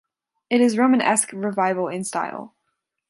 It 0.49 0.61
is 0.61 0.79
Romanesque 0.79 1.29
Revival 1.31 1.87
in 1.87 2.03
style. 2.03 2.55